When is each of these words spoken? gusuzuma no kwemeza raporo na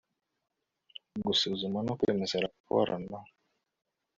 gusuzuma 1.25 1.79
no 1.87 1.93
kwemeza 1.99 2.43
raporo 2.45 2.93
na 3.09 3.19